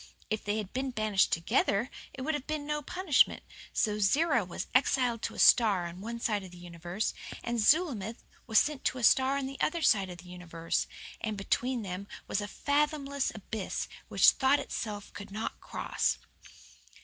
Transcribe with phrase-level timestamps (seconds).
[0.31, 4.65] If they had been banished TOGETHER it would have been no punishment; so Zerah was
[4.73, 8.97] exiled to a star on one side of the universe, and Zulamith was sent to
[8.97, 10.87] a star on the other side of the universe;
[11.23, 16.17] and between them was a fathomless abyss which thought itself could not cross.